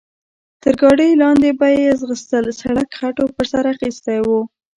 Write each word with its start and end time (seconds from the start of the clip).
تر 0.63 0.73
ګاډیو 0.81 1.19
لاندې 1.21 1.49
به 1.59 1.67
یې 1.79 1.89
ځغستل، 1.99 2.45
سړک 2.61 2.89
خټو 2.97 3.25
پر 3.35 3.45
سر 3.51 3.63
اخیستی 3.73 4.19
و. 4.23 4.27